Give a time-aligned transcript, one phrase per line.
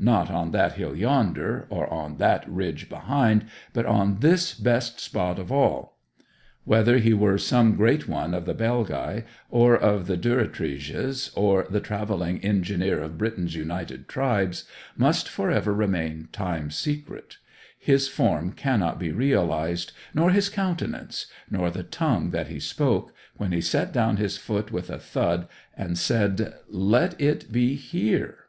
[0.00, 5.38] not on that hill yonder, or on that ridge behind, but on this best spot
[5.38, 5.96] of all?
[6.64, 11.78] Whether he were some great one of the Belgae, or of the Durotriges, or the
[11.78, 14.64] travelling engineer of Britain's united tribes,
[14.96, 17.36] must for ever remain time's secret;
[17.78, 23.52] his form cannot be realized, nor his countenance, nor the tongue that he spoke, when
[23.52, 28.46] he set down his foot with a thud and said, 'Let it be here!'